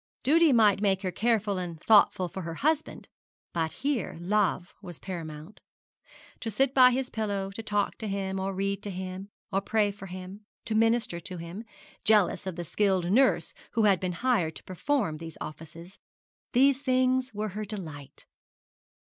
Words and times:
Duty 0.23 0.51
might 0.51 0.81
make 0.81 1.03
her 1.03 1.11
careful 1.11 1.59
and 1.59 1.79
thoughtful 1.79 2.27
for 2.27 2.41
her 2.41 2.55
husband, 2.55 3.07
but 3.53 3.71
here 3.71 4.17
love 4.19 4.73
was 4.81 4.97
paramount. 4.97 5.59
To 6.39 6.49
sit 6.49 6.73
by 6.73 6.89
his 6.89 7.11
pillow, 7.11 7.51
to 7.51 7.61
talk 7.61 7.99
to 7.99 8.07
him, 8.07 8.39
or 8.39 8.51
read 8.51 8.81
to 8.81 8.89
him, 8.89 9.29
or 9.53 9.61
pray 9.61 9.91
for 9.91 10.07
him, 10.07 10.43
to 10.65 10.73
minister 10.73 11.19
to 11.19 11.37
him, 11.37 11.65
jealous 12.03 12.47
of 12.47 12.55
the 12.55 12.63
skilled 12.65 13.11
nurse 13.11 13.53
who 13.73 13.83
had 13.83 13.99
been 13.99 14.13
hired 14.13 14.55
to 14.55 14.63
perform 14.63 15.17
these 15.17 15.37
offices, 15.39 15.99
these 16.53 16.81
things 16.81 17.31
were 17.35 17.49
her 17.49 17.63
delight. 17.63 18.25